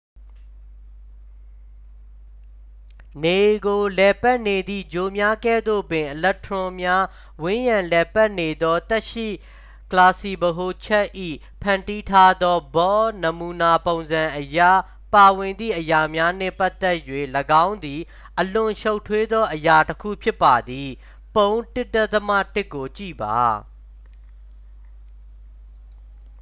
[3.23, 7.03] နေကိုလှည့်ပတ်နေသည့်ဂြိုလ်များကဲ့သို့ပင် အီလက်ထရွန်များ
[7.43, 9.27] ဝန်းရံလှည့်ပတ်နေသော သက်ရှိ
[9.91, 11.07] ကလာပ်စည်းဗဟိုချက်၏
[11.61, 14.59] ဖန်တီးထားသော bohr နမူနာပုံစံအရ
[15.13, 16.97] ပါဝင်သည့်အရာများနှင့်ပတ်သက်၍
[17.65, 18.01] ၎င်းသည်
[18.39, 20.89] အလွန်ရှုပ်ထွေးသောအရာတစ်ခု ဖြစ်ပါသည်
[21.35, 23.39] ပုံ 1.1 ကိုကြည့်ပါ